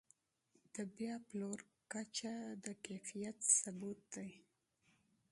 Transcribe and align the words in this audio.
د 0.73 0.75
بیا 0.95 1.13
پلور 1.27 1.59
کچه 1.91 2.33
د 2.63 2.65
کیفیت 2.85 3.37
ثبوت 3.59 3.99
دی. 4.15 4.31